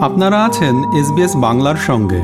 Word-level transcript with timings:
আপনারা 0.00 0.44
আছেন 0.44 0.74
এসবিএস 1.00 1.36
বাংলার 1.36 1.76
সঙ্গে। 1.86 2.22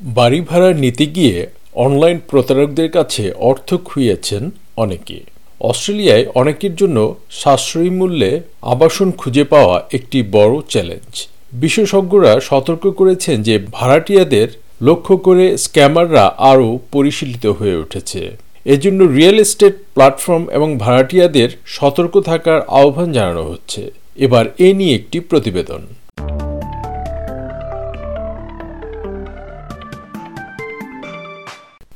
বাড়ি 0.00 0.40
ভাড়ার 0.40 0.76
নিতে 0.76 1.06
গিয়ে 1.06 1.46
অনলাইন 1.74 2.20
প্রতারকদের 2.30 2.90
কাছে 2.90 3.32
অর্থ 3.32 3.74
খুইয়েছেন 3.74 4.50
অনেকে। 4.76 5.20
অস্ট্রেলিয়ায় 5.60 6.26
অনেকের 6.34 6.74
জন্য 6.74 7.14
সাশ্রয়ী 7.30 7.90
মূল্যে 7.90 8.40
আবাসন 8.62 9.10
খুঁজে 9.10 9.44
পাওয়া 9.44 9.82
একটি 9.92 10.22
বড় 10.32 10.60
চ্যালেঞ্জ। 10.68 11.28
বিশেষজ্ঞরা 11.52 12.40
সতর্ক 12.40 12.90
করেছেন 12.90 13.42
যে 13.42 13.66
ভাড়াটিয়াদের 13.72 14.48
লক্ষ্য 14.82 15.16
করে 15.16 15.58
স্ক্যামাররা 15.58 16.34
আরও 16.38 16.78
পরিশীলিত 16.92 17.46
হয়ে 17.46 17.76
উঠেছে। 17.76 18.36
এজন্য 18.64 19.04
রিয়েল 19.04 19.38
এস্টেট 19.40 19.74
প্ল্যাটফর্ম 19.94 20.48
এবং 20.50 20.78
ভাড়াটিয়াদের 20.78 21.48
সতর্ক 21.66 22.20
থাকার 22.20 22.60
আহ্বান 22.60 23.12
জানানো 23.12 23.42
হচ্ছে। 23.42 23.90
এবার 24.16 24.46
এ 24.58 24.74
নিয়ে 24.74 24.94
একটি 24.94 25.20
প্রতিবেদন। 25.20 25.86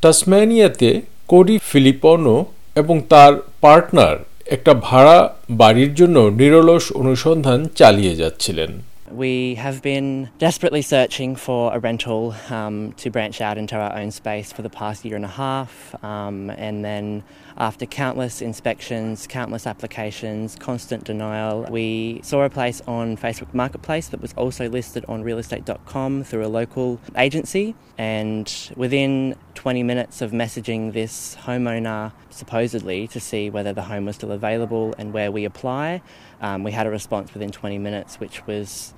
টাসম্যানিয়াতে 0.01 0.91
কোডি 1.29 1.57
ফিলিপনো 1.63 2.37
এবং 2.77 2.97
তার 3.09 3.33
পার্টনার 3.61 4.17
একটা 4.47 4.73
ভাড়া 4.75 5.19
বাড়ির 5.51 5.95
জন্য 5.95 6.17
নিরলস 6.41 6.93
অনুসন্ধান 6.93 7.59
চালিয়ে 7.75 8.15
যাচ্ছিলেন। 8.17 8.71
We 9.11 9.57
have 9.57 9.83
been 9.83 10.31
desperately 10.39 10.83
searching 10.83 11.35
for 11.35 11.75
a 11.75 11.79
rental 11.79 12.35
um, 12.49 12.93
to 12.93 13.11
branch 13.11 13.41
out 13.41 13.59
into 13.59 13.77
our 13.77 13.97
own 13.97 14.11
space 14.11 14.53
for 14.53 14.63
the 14.63 14.71
past 14.71 15.05
year 15.05 15.17
and 15.17 15.25
a 15.25 15.29
half. 15.29 15.95
Um, 16.05 16.51
and 16.51 16.85
then, 16.85 17.25
after 17.57 17.87
countless 17.87 18.41
inspections, 18.41 19.27
countless 19.27 19.67
applications, 19.67 20.57
constant 20.57 21.05
denial, 21.05 21.67
we 21.71 22.21
saw 22.23 22.43
a 22.45 22.51
place 22.51 22.81
on 22.87 23.17
Facebook 23.17 23.53
Marketplace 23.53 24.09
that 24.09 24.21
was 24.21 24.33
also 24.35 24.69
listed 24.69 25.05
on 25.09 25.25
realestate.com 25.25 26.25
through 26.25 26.47
a 26.47 26.49
local 26.49 27.01
agency. 27.17 27.75
And 27.99 28.73
within 28.77 29.35
20 29.55 29.83
minutes 29.83 30.23
of 30.23 30.31
messaging 30.31 30.93
this 30.93 31.37
homeowner, 31.43 32.13
supposedly 32.31 33.07
to 33.09 33.21
see 33.21 33.51
whether 33.51 33.73
the 33.73 33.83
home 33.83 34.07
was 34.07 34.17
still 34.17 34.33
available 34.33 34.95
and 34.99 35.13
where 35.13 35.31
we 35.31 35.45
apply, 35.45 36.03
um, 36.41 36.63
we 36.63 36.73
had 36.73 36.87
a 36.87 36.91
response 36.91 37.33
within 37.35 37.51
20 37.51 37.79
minutes, 37.79 38.21
which 38.21 38.47
was 38.47 38.95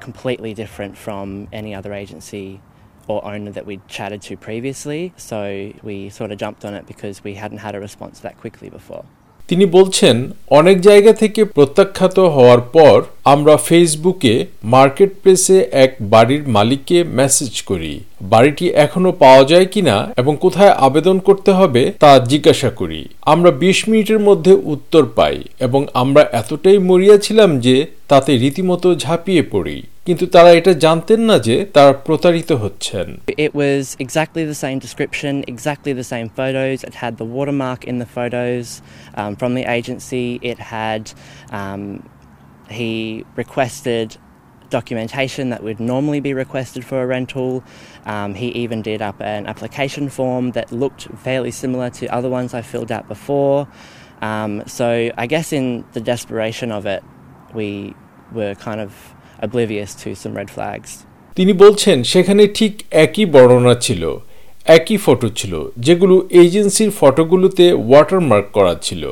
completely 0.00 0.52
different 0.54 0.98
from 0.98 1.48
any 1.52 1.74
other 1.74 1.92
agency 1.92 2.60
or 3.08 3.24
owner 3.24 3.50
that 3.50 3.66
we'd 3.66 3.86
chatted 3.88 4.22
to 4.22 4.36
previously. 4.36 5.12
So 5.16 5.72
we 5.82 6.10
sort 6.10 6.32
of 6.32 6.38
jumped 6.38 6.64
on 6.64 6.74
it 6.74 6.86
because 6.86 7.22
we 7.24 7.34
hadn't 7.34 7.58
had 7.58 7.74
a 7.74 7.80
response 7.80 8.20
that 8.20 8.38
quickly 8.38 8.68
before. 8.68 9.04
তিনি 9.52 9.66
বলছেন, 9.66 10.16
অনেক 10.50 10.76
জায়গা 10.80 11.12
থেকে 11.12 11.44
প্রত্যাখ্যাত 11.44 12.18
হওয়ার 12.18 12.60
পর 12.60 13.02
আমরা 13.24 13.56
ফেসবুকে 13.56 14.46
মার্কেট 14.64 15.10
প্লেসে 15.22 15.58
এক 15.84 15.90
বাড়ির 16.00 16.42
মালিককে 16.48 16.98
মেসেজ 17.18 17.52
করি। 17.62 18.00
বাড়িটি 18.22 18.66
এখনও 18.84 19.12
পাওয়া 19.12 19.44
যায় 19.44 19.66
কিনা 19.66 19.96
এবং 20.16 20.32
কোথায় 20.40 20.72
আবেদন 20.86 21.16
করতে 21.18 21.50
হবে 21.50 21.82
তা 21.98 22.10
জিজ্ঞাসা 22.18 22.70
করি। 22.70 23.00
আমরা 23.32 23.50
বিশ 23.50 23.78
মিনিটের 23.88 24.18
মধ্যে 24.18 24.52
উত্তর 24.74 25.04
পাই 25.16 25.36
এবং 25.60 25.80
আমরা 25.94 26.22
এতটাই 26.32 26.78
মরিয়া 26.88 27.16
ছিলাম 27.18 27.50
যে 27.60 27.76
তাতে 28.08 28.30
রীতিমতো 28.36 28.88
ঝাঁপিয়ে 28.94 29.42
পড়ি। 29.42 29.78
কিন্তু 30.05 30.25
তারা 30.35 30.49
এটা 30.59 30.73
জানতেন 30.85 31.21
না 31.29 31.35
যে 31.47 31.55
তারা 31.75 31.91
প্রতারিত 32.07 32.51
হচ্ছেন 32.63 33.07
It 33.45 33.51
was 33.61 33.83
exactly 34.05 34.43
the 34.51 34.59
same 34.65 34.79
description, 34.85 35.33
exactly 35.53 35.91
the 36.01 36.07
same 36.13 36.27
photos. 36.39 36.77
It 36.89 36.95
had 37.03 37.13
the 37.21 37.27
watermark 37.35 37.81
in 37.91 37.95
the 38.03 38.09
photos 38.17 38.65
um, 39.19 39.31
from 39.39 39.51
the 39.59 39.65
agency. 39.77 40.27
It 40.51 40.59
had, 40.75 41.03
um, 41.59 41.81
he 42.79 42.93
requested 43.41 44.07
documentation 44.69 45.49
that 45.49 45.61
would 45.63 45.79
normally 45.79 46.21
be 46.29 46.33
requested 46.33 46.83
for 46.89 46.97
a 47.01 47.07
rental. 47.15 47.63
Um, 48.05 48.29
he 48.41 48.47
even 48.63 48.81
did 48.81 49.01
up 49.09 49.17
an 49.21 49.43
application 49.47 50.05
form 50.09 50.51
that 50.51 50.67
looked 50.71 51.03
fairly 51.25 51.51
similar 51.51 51.89
to 51.99 52.03
other 52.17 52.29
ones 52.29 52.49
I 52.53 52.61
filled 52.61 52.91
out 52.97 53.07
before. 53.07 53.67
Um, 54.21 54.63
so 54.67 55.11
I 55.17 55.25
guess 55.27 55.53
in 55.53 55.85
the 55.93 56.01
desperation 56.01 56.71
of 56.71 56.85
it, 56.85 57.03
we 57.53 57.93
were 58.31 58.55
kind 58.55 58.81
of 58.81 58.93
oblivious 59.46 59.90
to 60.00 60.08
some 60.22 60.34
red 60.40 60.50
flags. 60.56 60.90
তিনি 61.36 61.52
বলছেন 61.52 62.02
সেখানে 62.02 62.46
ঠিক 62.46 62.72
একই 62.90 63.24
বর্ণনা 63.26 63.74
ছিল 63.74 64.02
একই 64.76 64.96
photo 64.96 65.28
ছিল 65.28 65.52
যেগুলো 65.78 66.14
এজেন্সির 66.30 66.90
ফটোগুলোতে 67.00 67.72
ওয়াটারমার্ক 67.72 68.46
করা 68.52 68.74
ছিল। 68.82 69.02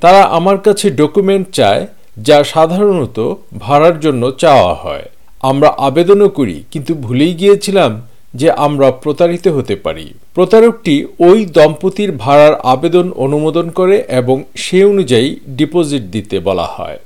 তারা 0.00 0.22
আমার 0.38 0.58
কাছে 0.58 0.86
ডকুমেন্ট 0.90 1.46
চায় 1.50 1.86
যা 2.18 2.44
সাধারণত 2.44 3.18
ভাড়ার 3.58 4.00
জন্য 4.00 4.22
চাওয়া 4.42 4.74
হয়। 4.74 5.06
আমরা 5.50 5.68
আবেদনও 5.68 6.28
করি 6.28 6.56
কিন্তু 6.70 6.94
ভুলেই 6.94 7.34
গিয়েছিলাম 7.34 7.92
যে 8.34 8.48
আমরা 8.66 8.88
প্রতারিত 8.90 9.48
হতে 9.48 9.74
পারি। 9.76 10.06
প্রতারকটি 10.34 10.94
ওই 11.18 11.38
দম্পতির 11.56 12.12
ভাড়ার 12.12 12.54
আবেদন 12.54 13.06
অনুমোদন 13.12 13.70
করে 13.70 13.96
এবং 14.20 14.36
সে 14.56 14.78
অনুযায়ী 14.84 15.28
ডিপোজিট 15.48 16.02
দিতে 16.02 16.36
বলা 16.40 16.66
হয়। 16.76 16.98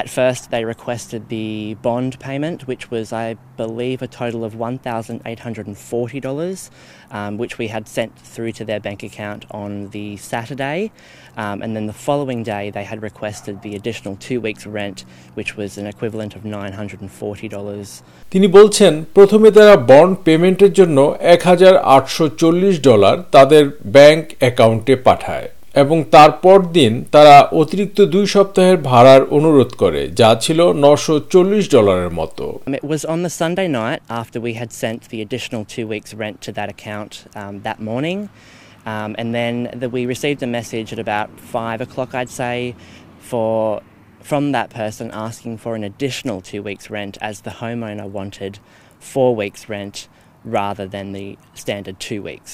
At 0.00 0.08
first 0.08 0.42
they 0.52 0.64
requested 0.64 1.28
the 1.28 1.74
bond 1.86 2.12
payment, 2.28 2.58
which 2.70 2.84
was, 2.94 3.06
I 3.12 3.36
believe, 3.56 4.00
a 4.00 4.06
total 4.06 4.44
of 4.44 4.54
$1,840, 4.54 6.70
um, 7.10 7.36
which 7.36 7.58
we 7.58 7.66
had 7.66 7.88
sent 7.88 8.16
through 8.32 8.52
to 8.58 8.64
their 8.64 8.78
bank 8.78 9.02
account 9.02 9.44
on 9.50 9.90
the 9.90 10.16
Saturday. 10.32 10.92
Um, 11.36 11.62
and 11.62 11.74
then 11.74 11.86
the 11.86 11.92
following 11.92 12.44
day 12.44 12.70
they 12.70 12.84
had 12.84 13.02
requested 13.02 13.62
the 13.62 13.74
additional 13.74 14.14
two 14.16 14.40
weeks' 14.40 14.66
rent, 14.66 15.04
which 15.34 15.56
was 15.56 15.78
an 15.78 15.86
equivalent 15.94 16.36
of 16.36 16.44
$940. 16.44 18.02
তিনি 18.30 18.46
বলছেন 18.58 18.92
প্রথমে 19.14 19.50
তারা 19.50 19.76
bond 19.92 20.14
পেমেন্টের 20.26 20.72
জন্য 20.72 20.98
এক 21.34 21.40
হাজার 21.50 21.74
আটশো 21.96 22.24
চল্লিশ 22.42 22.74
ডলার 22.88 23.16
তাদের 23.36 23.64
ব্যাংক 23.96 24.24
অ্যাকাউন্টে 24.42 24.94
পাঠায় 25.06 25.48
এবং 25.82 25.98
তারপর 26.16 26.58
দিন 26.78 26.92
তারা 27.14 27.34
অতিরিক্ত 27.60 27.98
দুই 28.14 28.24
সপ্তাহের 28.34 28.78
ভাড়ার 28.90 29.22
অনুরোধ 29.36 29.70
করে 29.82 30.02
যা 30.20 30.30
ছিল 30.44 30.60
নশো 30.84 31.14
চল্লিশ 31.32 31.64
ডলারের 31.74 32.12
মতো 32.20 32.44
Um, 32.66 32.74
It 32.80 32.86
was 32.94 33.02
on 33.12 33.18
the 33.26 33.32
Sunday 33.42 33.68
night 33.82 34.00
after 34.20 34.38
we 34.46 34.52
had 34.60 34.70
sent 34.82 35.00
the 35.12 35.20
additional 35.26 35.62
two 35.74 35.86
weeks' 35.92 36.12
rent 36.22 36.36
to 36.46 36.50
that 36.58 36.68
account 36.74 37.12
um, 37.40 37.54
that 37.66 37.78
morning. 37.90 38.18
Um, 38.92 39.10
and 39.20 39.28
then 39.38 39.54
the, 39.80 39.88
we 39.96 40.02
received 40.06 40.40
a 40.42 40.50
message 40.58 40.88
at 40.94 41.00
about 41.06 41.28
five 41.56 41.78
o'clock, 41.86 42.10
I'd 42.20 42.34
say, 42.42 42.56
for 43.30 43.82
from 44.30 44.44
that 44.52 44.68
person 44.70 45.06
asking 45.26 45.54
for 45.58 45.72
an 45.78 45.84
additional 45.90 46.38
two 46.50 46.62
weeks' 46.68 46.86
rent 46.96 47.14
as 47.20 47.36
the 47.46 47.54
homeowner 47.62 48.06
wanted 48.18 48.52
four 49.12 49.30
weeks' 49.42 49.64
rent 49.74 49.96
rather 50.60 50.86
than 50.94 51.06
the 51.18 51.28
standard 51.62 51.96
two 52.08 52.20
weeks. 52.30 52.52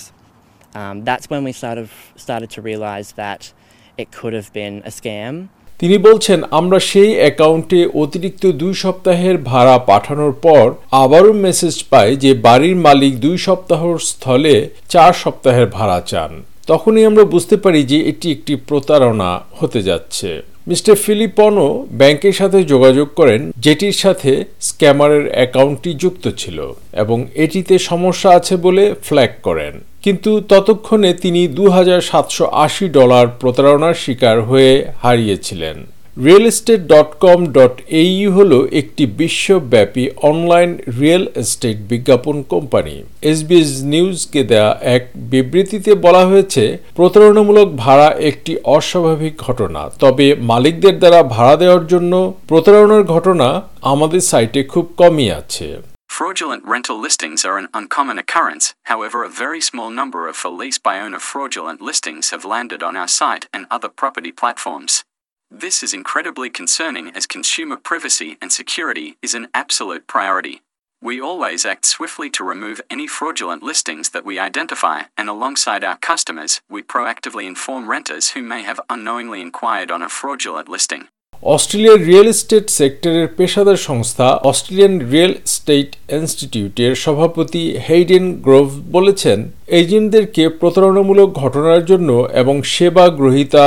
Um, 0.75 0.97
that's 1.09 1.27
when 1.33 1.43
we 1.49 1.53
sort 1.53 1.79
of 1.79 1.89
started 2.17 2.51
to 2.57 2.61
realise 2.71 3.13
that 3.23 3.53
it 3.97 4.09
could 4.11 4.35
have 4.39 4.51
been 4.61 4.75
a 4.91 4.93
scam. 4.99 5.35
তিনি 5.81 5.97
বলছেন 5.99 6.39
আমরা 6.61 6.79
সেই 6.91 7.11
অ্যাকাউন্টে 7.21 7.81
অতিরিক্ত 8.03 8.45
দুই 8.63 8.75
সপ্তাহের 8.85 9.37
ভাড়া 9.51 9.77
পাঠানোর 9.91 10.35
পর 10.47 10.65
আবারও 11.03 11.33
মেসেজ 11.47 11.77
পাই 11.91 12.09
যে 12.25 12.31
বাড়ির 12.47 12.77
মালিক 12.87 13.13
দুই 13.25 13.37
সপ্তাহর 13.47 13.97
স্থলে 14.11 14.57
চার 14.89 15.13
সপ্তাহের 15.23 15.67
ভাড়া 15.77 16.01
চান। 16.11 16.33
তখনই 16.67 17.05
আমরা 17.11 17.25
বুঝতে 17.35 17.57
পারি 17.57 17.81
যে 17.91 17.99
এটি 18.11 18.27
একটি 18.37 18.55
প্রতারণা 18.69 19.31
হতে 19.59 19.81
যাচ্ছে। 19.89 20.31
মিস্টার 20.71 20.95
ফিলিপনও 21.05 21.69
ব্যাংকের 22.01 22.35
সাথে 22.41 22.59
যোগাযোগ 22.73 23.09
করেন 23.17 23.41
যেটির 23.65 23.97
সাথে 24.03 24.33
স্ক্যামারের 24.69 25.25
অ্যাকাউন্টটি 25.35 25.91
যুক্ত 26.03 26.25
ছিল 26.41 26.59
এবং 27.03 27.19
এটিতে 27.45 27.75
সমস্যা 27.91 28.29
আছে 28.39 28.55
বলে 28.57 28.85
ফ্ল্যাগ 29.07 29.33
করেন। 29.43 29.75
কিন্তু 30.05 30.31
ততক্ষণে 30.53 31.11
তিনি 31.23 31.43
দু 31.59 31.65
হাজার 31.77 32.01
সাতশো 32.11 32.45
আশি 32.65 32.87
ডলার 32.99 33.27
প্রতারণার 33.41 33.97
শিকার 34.03 34.37
হয়ে 34.51 34.73
হারিয়েছিলেন। 35.03 35.77
Real 36.25 36.47
estate 36.53 36.81
dot 36.93 37.11
com 37.25 37.39
dot 37.57 37.75
AU 38.03 38.29
হল 38.37 38.53
একটি 38.81 39.05
বিশ্বব্যাপী 39.21 40.05
অনলাইন 40.31 40.71
রিয়েল 41.01 41.25
এস্টেট 41.43 41.79
বিজ্ঞাপন 41.91 42.37
কোম্পানি। 42.53 42.97
এসবিএস 43.31 43.71
নিউজকে 43.93 44.41
দেয়া 44.51 44.71
এক 44.97 45.03
বিবৃতিতে 45.33 45.93
বলা 46.05 46.23
হয়েছে, 46.31 46.65
প্রতারণামূলক 46.97 47.69
ভাড়া 47.85 48.09
একটি 48.31 48.53
অস্বাভাবিক 48.77 49.35
ঘটনা, 49.47 49.83
তবে 50.03 50.27
মালিকদের 50.51 50.97
দ্বারা 50.99 51.21
ভাড়া 51.35 51.55
দেওয়ার 51.63 51.85
জন্য 51.87 52.13
প্রতারণার 52.51 53.05
ঘটনা 53.15 53.49
আমাদের 53.93 54.23
সাইটে 54.31 54.61
খুব 54.73 54.85
কমই 55.01 55.29
আছে। 55.41 55.94
Fraudulent 56.17 56.65
rental 56.65 56.97
listings 56.97 57.45
are 57.45 57.59
an 57.59 57.67
uncommon 57.75 58.21
occurrence, 58.21 58.77
however, 58.85 59.25
a 59.25 59.29
very 59.29 59.61
small 59.61 59.91
number 59.91 60.29
of 60.29 60.37
for 60.37 60.49
lease 60.49 60.79
by 60.79 61.01
owner 61.01 61.19
fraudulent 61.19 61.81
listings 61.81 62.31
have 62.31 62.45
landed 62.45 62.85
on 62.85 62.97
our 62.97 63.09
site 63.09 63.49
and 63.53 63.67
other 63.69 63.89
property 63.89 64.31
platforms. 64.31 65.03
This 65.51 65.83
is 65.83 65.93
incredibly 65.93 66.51
concerning 66.51 67.11
as 67.17 67.27
consumer 67.27 67.77
privacy 67.77 68.39
and 68.41 68.53
security 68.53 69.17
is 69.23 69.35
an 69.35 69.49
absolute 69.53 70.07
priority. 70.07 70.63
We 71.03 71.21
always 71.21 71.67
act 71.67 71.85
swiftly 71.85 72.31
to 72.31 72.45
remove 72.45 72.81
any 72.89 73.09
fraudulent 73.09 73.65
listings 73.65 74.11
that 74.11 74.25
we 74.25 74.39
identify, 74.39 75.07
and 75.19 75.29
alongside 75.29 75.83
our 75.83 75.97
customers, 75.97 76.63
we 76.71 76.85
proactively 76.85 77.45
inform 77.45 77.91
renters 77.91 78.31
who 78.31 78.43
may 78.43 78.63
have 78.63 78.79
unknowingly 78.89 79.41
inquired 79.41 79.91
on 79.91 80.01
a 80.01 80.09
fraudulent 80.09 80.69
listing. 80.69 81.09
অস্ট্রেলিয়ার 81.43 81.99
real 82.09 82.29
estate 82.29 82.67
সেক্টরের 82.71 83.27
পেশাদার 83.39 83.79
সংস্থা 83.89 84.27
Australian 84.51 84.95
real 85.13 85.35
estate 85.47 85.91
ইনস্টিটিউটের 86.19 86.93
সভাপতি 86.95 87.65
Hayden 87.89 88.27
Grove 88.41 88.69
বলেছেন 88.93 89.39
এজেন্টদেরকে 89.81 90.43
প্রতারণামূলক 90.61 91.29
ঘটনার 91.33 91.83
জন্য 91.85 92.11
এবং 92.33 92.57
সেবা 92.75 93.05
গ্রহীতা 93.09 93.67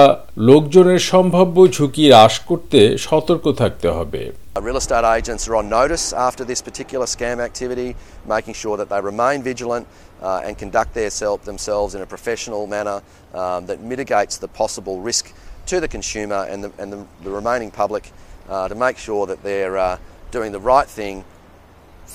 লোকজনের 0.50 1.02
সম্ভাব্য 1.12 1.58
ঝুঁকি 1.68 2.06
হ্রাস 2.10 2.36
করতে 2.40 2.80
সতর্ক 2.98 3.46
থাকতে 3.52 3.88
হবে 3.90 4.24
Real 4.60 4.78
estate 4.78 5.08
agents 5.18 5.44
are 5.48 5.56
on 5.56 5.68
notice 5.70 6.06
after 6.28 6.44
this 6.44 6.62
particular 6.62 7.06
scam 7.06 7.38
activity, 7.40 7.90
making 8.28 8.56
sure 8.56 8.76
that 8.76 8.90
they 8.90 9.02
remain 9.04 9.38
vigilant 9.44 9.86
uh, 10.22 10.46
and 10.46 10.54
conduct 10.58 10.92
their 10.94 11.12
self, 11.12 11.40
themselves 11.44 11.92
in 11.96 12.02
a 12.02 12.06
professional 12.08 12.64
manner 12.68 12.98
um, 13.34 13.60
that 13.68 13.78
mitigates 13.84 14.36
the 14.38 14.48
possible 14.50 14.96
risk 15.02 15.26
to 15.68 15.80
the 15.80 15.88
consumer 15.88 16.42
and 16.52 16.64
the, 16.64 16.72
and 16.82 16.88
the, 16.94 17.06
the 17.24 17.32
remaining 17.32 17.72
public 17.72 18.12
uh, 18.50 18.68
to 18.68 18.76
make 18.76 18.98
sure 18.98 19.26
that 19.28 19.44
they're 19.44 19.78
uh, 19.78 19.98
doing 20.32 20.52
the 20.52 20.60
right 20.62 20.90
thing, 20.90 21.24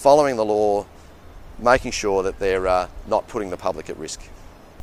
following 0.04 0.37
the 0.37 0.44
law, 0.44 0.87
making 1.58 1.93
sure 1.93 2.22
that 2.22 2.38
they're 2.38 2.66
uh, 2.69 2.88
not 3.06 3.22
putting 3.28 3.50
the 3.50 3.56
public 3.58 3.87
at 3.90 3.99
risk. 3.99 4.20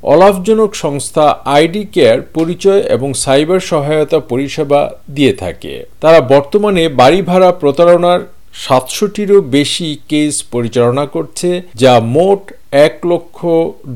অলাভজনক 0.04 0.72
সংস্থা 0.76 1.26
ID 1.56 1.84
care 1.96 2.20
পরিচয় 2.38 2.82
এবং 2.96 3.10
cyber 3.24 3.60
সহায়তা 3.72 4.20
পরিষেবা 4.32 4.82
দিয়ে 5.16 5.34
থাকে 5.34 5.74
তারা 6.02 6.20
বর্তমানে 6.34 6.84
বাড়ি 7.00 7.20
ভাড়া 7.22 7.50
প্রতারণার 7.52 8.22
সাতশোটিরও 8.64 9.40
বেশি 9.58 9.90
কেস 10.12 10.34
পরিচালনা 10.54 11.06
করছে, 11.16 11.50
যা 11.82 11.94
মোট 12.16 12.42
এক 12.88 12.96
লক্ষ 13.12 13.38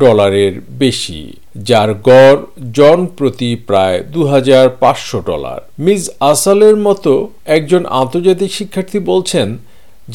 ডলারের 0.04 0.54
বেশি, 0.84 1.22
যার 1.70 1.90
গড় 2.10 2.42
জন 2.78 3.00
প্রতি 3.18 3.52
প্রায় 3.68 3.98
দু 4.14 4.22
হাজার 4.34 4.66
পাঁচশো 4.84 5.20
ডলার। 5.30 5.60
মিস 5.86 6.04
আসালের 6.32 6.78
মতো 6.88 7.14
একজন 7.58 7.82
আন্তর্জাতিক 8.02 8.52
শিক্ষার্থী 8.60 9.00
বলছেন, 9.12 9.48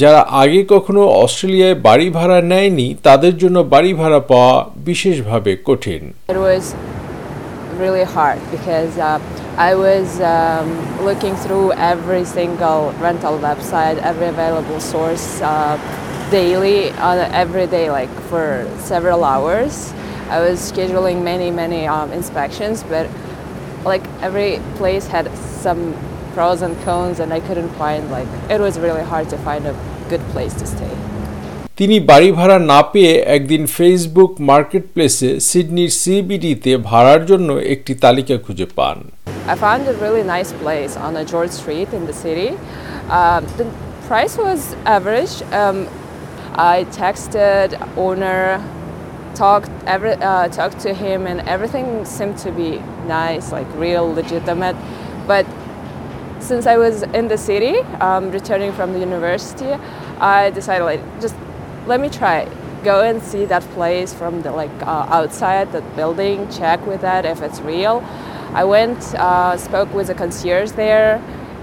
যারা 0.01 0.21
আগে 0.43 0.61
কখনো 0.73 1.03
অস্ট্রেলিয়ায় 1.25 1.77
বাড়ি 1.87 2.09
ভাড়া 2.17 2.39
নেয়নি, 2.51 2.89
তাদের 3.07 3.35
জন্য 3.43 3.57
বাড়ি 3.75 3.93
ভাড়া 4.01 4.21
পাওয়া 4.31 4.57
বিশেষভাবে 4.89 5.53
কঠিন। 5.69 6.03
Really 7.79 8.05
hard 8.05 8.39
because 8.51 8.99
uh, 8.99 9.19
I 9.57 9.75
was 9.75 10.21
um, 10.21 11.05
looking 11.05 11.35
through 11.37 11.73
every 11.73 12.25
single 12.25 12.93
rental 12.95 13.39
website, 13.39 13.99
every 13.99 14.27
available 14.27 14.81
source 14.81 15.41
uh, 15.41 15.77
daily, 16.31 16.91
on 16.93 17.19
every 17.19 17.67
day, 17.67 17.91
like 17.91 18.11
for 18.29 18.71
several 18.79 19.25
hours. 19.25 19.93
I 20.29 20.41
was 20.41 20.61
scheduling 20.61 21.23
many, 21.23 21.51
many 21.51 21.87
um, 21.87 22.13
inspections, 22.13 22.83
but 22.83 23.09
like 23.85 24.07
every 24.21 24.61
place 24.77 25.07
had 25.07 25.35
some 25.37 25.95
pros 26.35 26.63
and 26.63 26.79
cons, 26.85 27.21
and 27.21 27.33
I 27.33 27.41
couldn't 27.41 27.71
find 27.71 28.11
like 28.11 28.29
it 28.51 28.61
was 28.61 28.79
really 28.79 29.03
hard 29.03 29.31
to 29.31 29.39
find 29.39 29.67
a 29.67 29.73
good 30.09 30.21
place 30.33 30.55
to 30.55 30.67
stay. 30.67 31.08
তিনি 31.80 31.96
বাড়ি 32.10 32.30
ভাড়া 32.40 32.58
না 32.72 32.80
পেয়ে 32.92 33.14
একদিন 33.36 33.64
Facebook 33.78 34.32
market 34.52 34.86
প্লেসে 34.94 35.30
সিডনির 35.50 35.92
সিবিডিতে 36.02 36.72
ভাড়ার 36.90 37.22
জন্য 37.30 37.50
একটি 37.74 37.94
তালিকা 38.04 38.36
খুঁজে 38.46 38.68
পান 38.78 38.98
I 39.54 39.56
found 39.56 39.82
a 39.94 39.96
really 40.06 40.24
nice 40.36 40.52
place 40.54 40.94
on 41.06 41.12
a 41.22 41.26
George 41.32 41.54
Street 41.60 41.90
in 41.98 42.04
the 42.10 42.14
city. 42.14 42.50
Um, 43.10 43.42
the 43.60 43.66
price 44.08 44.38
was 44.38 44.62
average. 44.86 45.42
Um, 45.52 45.78
I 46.56 46.86
texted 47.02 47.70
owner, 47.98 48.42
talked 49.36 49.72
every 49.86 50.14
uh, 50.14 50.48
talked 50.48 50.80
to 50.82 50.94
him, 50.94 51.20
and 51.28 51.38
everything 51.56 52.06
seemed 52.06 52.38
to 52.46 52.52
be 52.52 52.70
nice, 53.08 53.52
like 53.52 53.68
real, 53.76 54.06
legitimate. 54.14 54.78
But 55.28 55.46
since 56.40 56.66
I 56.66 56.78
was 56.78 57.04
in 57.04 57.28
the 57.28 57.38
city, 57.38 57.80
um, 58.00 58.32
returning 58.32 58.72
from 58.74 58.94
the 58.94 59.00
university, 59.00 59.72
I 60.20 60.52
decided 60.52 60.86
like 60.86 61.04
just 61.20 61.36
let 61.89 62.01
me 62.01 62.11
try. 62.11 62.47
Go 62.85 63.01
and 63.01 63.23
see 63.23 63.47
that 63.47 63.63
place 63.75 64.13
from 64.13 64.43
the 64.43 64.53
like 64.53 64.71
uh, 64.83 65.07
outside 65.09 65.73
that 65.73 65.97
building. 65.97 66.49
Check 66.51 66.87
with 66.87 67.01
that 67.01 67.25
if 67.25 67.41
it's 67.43 67.61
real. 67.61 68.05
I 68.53 68.65
went, 68.65 68.99
uh, 69.15 69.57
spoke 69.57 69.93
with 69.93 70.07
the 70.07 70.15
concierge 70.15 70.73
there, 70.73 71.17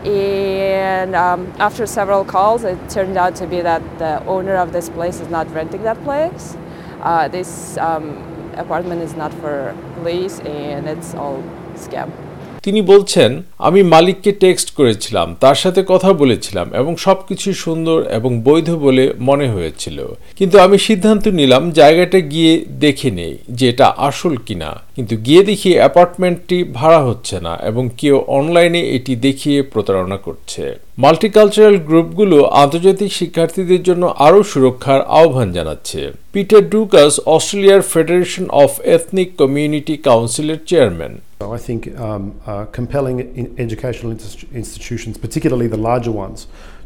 and 0.03 1.15
um, 1.15 1.51
after 1.57 1.85
several 1.85 2.25
calls, 2.25 2.63
it 2.63 2.77
turned 2.89 3.17
out 3.17 3.35
to 3.37 3.47
be 3.47 3.61
that 3.61 3.81
the 3.97 4.23
owner 4.25 4.55
of 4.55 4.73
this 4.73 4.89
place 4.89 5.19
is 5.19 5.29
not 5.29 5.49
renting 5.51 5.83
that 5.83 6.03
place. 6.03 6.57
Uh, 7.01 7.27
this 7.27 7.77
um, 7.77 8.17
apartment 8.55 9.01
is 9.01 9.15
not 9.15 9.33
for 9.35 9.75
lease, 10.03 10.39
and 10.39 10.87
it's 10.87 11.13
all 11.15 11.41
scam. 11.75 12.11
তিনি 12.65 12.81
বলছেন, 12.81 13.43
আমি 13.59 13.83
মালিককে 13.83 14.31
text 14.31 14.71
করেছিলাম, 14.71 15.35
তার 15.39 15.55
সাথে 15.55 15.83
কথা 15.87 16.13
বলেছিলাম 16.13 16.73
এবং 16.73 16.95
সবকিছু 16.95 17.53
সুন্দর 17.53 18.03
এবং 18.03 18.41
বৈধ 18.41 18.69
বলে 18.69 19.13
মনে 19.19 19.49
হয়েছিল। 19.49 19.97
কিন্তু 20.37 20.59
আমি 20.59 20.77
সিদ্ধান্ত 20.77 21.27
নিলাম 21.27 21.71
জায়গাটা 21.71 22.19
গিয়ে 22.19 22.65
দেখে 22.79 23.11
নেই 23.11 23.37
যে 23.49 23.69
এটা 23.69 23.87
আসল 23.97 24.35
কিনা। 24.35 24.84
কিন্তু 24.95 25.15
গিয়ে 25.25 25.43
দেখি 25.43 25.71
অ্যাপার্টমেন্টটি 25.79 26.57
ভাড়া 26.73 27.01
হচ্ছে 27.03 27.35
না 27.47 27.53
এবং 27.69 27.83
কেউ 27.97 28.15
অনলাইনে 28.39 28.81
এটি 28.97 29.13
দেখিয়ে 29.27 29.59
প্রতারণা 29.73 30.17
করছে। 30.17 30.63
মাল্টিকালচারাল 30.97 31.77
গ্রুপগুলো 31.89 32.37
আন্তর্জাতিক 32.63 33.11
শিক্ষার্থীদের 33.19 33.81
জন্য 33.83 34.03
আরও 34.27 34.39
সুরক্ষার 34.51 35.01
আহ্বান 35.19 35.47
জানাচ্ছে। 35.57 35.99
পিটার 36.33 36.63
ডুকাস 36.69 37.13
অস্ট্রেলিয়ার 37.35 37.81
ফেডারেশন 37.93 38.45
অফ 38.63 38.71
এথনিক 38.95 39.29
কমিউনিটি 39.41 39.95
কাউন্সিলের 40.07 40.59
chairman. 40.69 41.13
I 41.59 41.61
think 41.69 41.81
um, 42.07 42.23
uh, 42.47 42.65
compelling 42.79 43.17
in 43.39 43.45
educational 43.65 44.11
institutions, 44.61 45.13
particularly 45.25 45.67
the 45.75 45.81
larger 45.89 46.13
ones, 46.25 46.39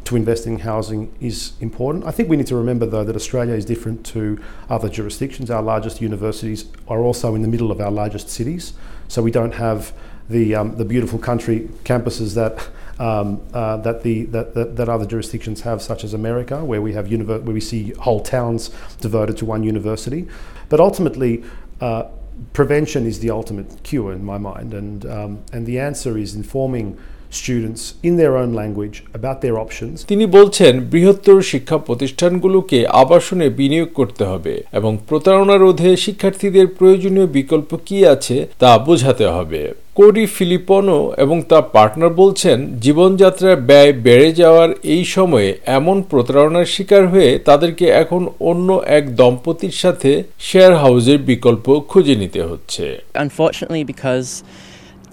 to 0.04 0.16
invest 0.16 0.46
in 0.46 0.58
housing 0.60 1.12
is 1.20 1.52
important. 1.60 2.04
I 2.04 2.10
think 2.10 2.28
we 2.28 2.36
need 2.36 2.46
to 2.48 2.56
remember, 2.56 2.86
though, 2.86 3.04
that 3.04 3.16
Australia 3.16 3.54
is 3.54 3.64
different 3.64 4.04
to 4.06 4.42
other 4.68 4.88
jurisdictions. 4.88 5.50
Our 5.50 5.62
largest 5.62 6.00
universities 6.00 6.66
are 6.88 7.00
also 7.00 7.34
in 7.34 7.42
the 7.42 7.48
middle 7.48 7.70
of 7.70 7.80
our 7.80 7.90
largest 7.90 8.28
cities, 8.28 8.72
so 9.08 9.22
we 9.22 9.30
don't 9.30 9.54
have 9.54 9.92
the 10.28 10.54
um, 10.54 10.76
the 10.76 10.84
beautiful 10.84 11.18
country 11.18 11.68
campuses 11.84 12.34
that. 12.34 12.68
Um, 12.98 13.40
uh, 13.54 13.78
that 13.78 14.02
the 14.02 14.24
that, 14.26 14.52
that, 14.52 14.76
that 14.76 14.90
other 14.90 15.06
jurisdictions 15.06 15.62
have, 15.62 15.80
such 15.80 16.04
as 16.04 16.12
America, 16.12 16.62
where 16.62 16.82
we 16.82 16.92
have 16.92 17.06
univer- 17.06 17.42
where 17.42 17.54
we 17.54 17.60
see 17.60 17.92
whole 17.92 18.20
towns 18.20 18.68
devoted 19.00 19.38
to 19.38 19.46
one 19.46 19.62
university, 19.62 20.28
but 20.68 20.80
ultimately, 20.80 21.42
uh, 21.80 22.08
prevention 22.52 23.06
is 23.06 23.20
the 23.20 23.30
ultimate 23.30 23.82
cure 23.84 24.12
in 24.12 24.22
my 24.22 24.36
mind, 24.36 24.74
and 24.74 25.06
um, 25.06 25.42
and 25.50 25.64
the 25.64 25.78
answer 25.78 26.18
is 26.18 26.34
informing 26.34 26.98
students 27.32 27.94
in 28.02 28.12
their 28.16 28.34
own 28.36 28.50
language 28.52 28.96
about 29.14 29.36
their 29.40 29.56
options. 29.58 29.94
তিনি 30.06 30.24
বলছেন 30.36 30.72
বৃহত্তর 30.92 31.38
শিক্ষা 31.42 31.76
প্রতিষ্ঠানগুলোকে 31.78 32.78
আবাসনে 33.02 33.46
বিনিয়োগ 33.50 33.90
করতে 33.94 34.24
হবে 34.24 34.54
এবং 34.72 34.92
প্রতারণা 35.08 35.56
রোধে 35.56 35.90
শিক্ষার্থীদের 35.96 36.66
প্রয়োজনীয় 36.78 37.28
বিকল্প 37.38 37.70
কি 37.86 37.98
আছে 38.06 38.36
তা 38.58 38.70
বোঝাতে 38.78 39.26
হবে 39.28 39.62
কোডি 39.94 40.24
ফিলিপনো 40.26 40.98
এবং 41.16 41.36
তার 41.42 41.64
পার্টনার 41.72 42.12
বলছেন 42.12 42.58
জীবনযাত্রার 42.80 43.56
ব্যয় 43.60 43.92
বেড়ে 44.06 44.30
যাওয়ার 44.32 44.70
এই 44.94 45.04
সময়ে 45.14 45.50
এমন 45.78 45.96
প্রতারণার 46.02 46.72
শিকার 46.74 47.04
হয়ে 47.08 47.30
তাদেরকে 47.38 47.86
এখন 48.02 48.22
অন্য 48.40 48.68
এক 48.88 49.04
দম্পতির 49.16 49.74
সাথে 49.82 50.10
শেয়ার 50.40 50.72
হাউসের 50.74 51.18
বিকল্প 51.22 51.66
খুঁজে 51.88 52.14
নিতে 52.22 52.40
হচ্ছে 52.42 52.84
Unfortunately, 53.26 53.82
because 53.92 54.28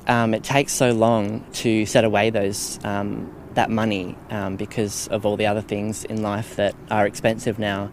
um, 0.08 0.34
it 0.34 0.44
takes 0.44 0.74
so 0.74 0.92
long 0.92 1.46
to 1.54 1.86
set 1.86 2.04
away 2.04 2.30
those 2.30 2.80
um, 2.84 3.34
that 3.54 3.70
money 3.70 4.16
um, 4.30 4.56
because 4.56 5.08
of 5.08 5.26
all 5.26 5.36
the 5.36 5.48
other 5.48 5.62
things 5.62 6.06
in 6.06 6.22
life 6.22 6.56
that 6.56 6.76
are 6.90 7.06
expensive 7.06 7.60
now. 7.60 7.92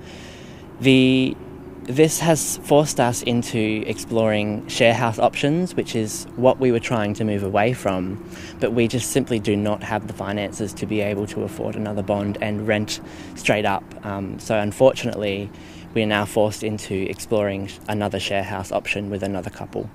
The 0.81 1.37
this 1.85 2.19
has 2.21 2.57
forced 2.59 2.99
us 2.99 3.23
into 3.23 3.85
exploring 3.87 4.67
share 4.69 4.95
house 4.95 5.19
options, 5.19 5.75
which 5.75 5.95
is 5.95 6.25
what 6.37 6.59
we 6.59 6.73
were 6.73 6.81
trying 6.81 7.13
to 7.15 7.25
move 7.25 7.43
away 7.43 7.75
from, 7.75 8.27
but 8.59 8.73
we 8.73 8.89
just 8.89 9.11
simply 9.11 9.39
do 9.39 9.55
not 9.55 9.83
have 9.83 10.07
the 10.07 10.15
finances 10.15 10.73
to 10.73 10.87
be 10.87 11.03
able 11.03 11.27
to 11.27 11.43
afford 11.43 11.77
another 11.77 12.03
bond 12.03 12.39
and 12.41 12.67
rent 12.67 13.01
straight 13.35 13.67
up. 13.67 13.85
Um, 14.07 14.39
so, 14.39 14.59
unfortunately, 14.59 15.51
we 15.93 16.03
are 16.03 16.07
now 16.07 16.25
forced 16.25 16.63
into 16.63 16.95
exploring 17.11 17.71
another 17.87 18.19
share 18.19 18.45
house 18.45 18.73
option 18.73 19.11
with 19.11 19.23
another 19.23 19.51
couple. 19.51 19.91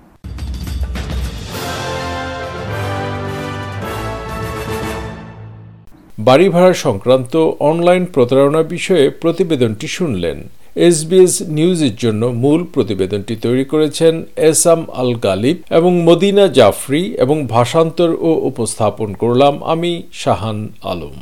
বাড়ি 6.19 6.49
ভাড়া 6.49 6.73
সংক্রান্ত 6.73 7.33
online 7.59 8.05
প্রতারণা 8.05 8.63
বিষয়ে 8.63 9.09
প্রতিবেদনটি 9.09 9.87
শুনলেন। 9.87 10.37
SBS 10.75 11.41
নিউজের 11.41 11.95
জন্য 11.95 12.25
মূল 12.25 12.63
প্রতিবেদনটি 12.73 13.35
তৈরি 13.35 13.65
করেছেন 13.65 14.23
এসাম 14.35 14.85
আল 14.93 15.15
গালিব 15.15 15.57
এবং 15.69 16.03
মদিনা 16.03 16.47
জাফরি 16.47 17.03
এবং 17.15 17.47
ভাষান্তর 17.47 18.09
ও 18.19 18.29
উপস্থাপন 18.49 19.13
করলাম 19.13 19.63
আমি 19.63 20.03
শাহান 20.13 20.67
আলম। 20.83 21.15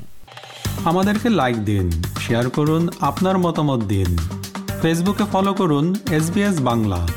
আমাদেরকে 0.86 1.30
লাইক 1.30 1.58
দিন 1.66 1.92
শেয়ার 2.20 2.50
করুন, 2.50 2.90
আপনার 3.00 3.38
মতামত 3.38 3.80
দিন। 3.84 4.18
ফেসবুকে 4.82 5.24
ফলো 5.32 5.54
করুন 5.54 5.96
এস 6.12 6.26
বাংলা। 6.62 7.08